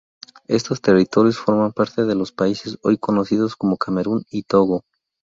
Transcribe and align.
Estos 0.47 0.81
territorios 0.81 1.37
forman 1.37 1.73
parte 1.73 2.05
de 2.05 2.15
los 2.15 2.31
países 2.31 2.79
hoy 2.81 2.97
conocidos 2.97 3.55
como 3.55 3.77
Camerún 3.77 4.23
y 4.31 4.41
Togo. 4.41 4.83